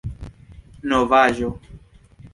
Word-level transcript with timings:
novaĵo 0.93 1.53